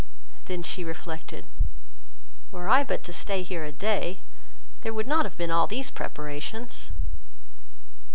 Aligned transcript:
Then 0.45 0.63
she 0.63 0.83
reflected, 0.83 1.45
"Were 2.51 2.67
I 2.67 2.83
but 2.83 3.03
to 3.03 3.13
stay 3.13 3.43
here 3.43 3.63
a 3.63 3.71
day, 3.71 4.21
there 4.81 4.95
would 4.95 5.05
not 5.05 5.25
have 5.25 5.37
been 5.37 5.51
all 5.51 5.67
these 5.67 5.91
preparations." 5.91 6.89